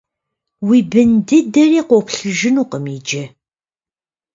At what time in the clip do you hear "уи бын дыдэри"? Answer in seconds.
0.67-1.81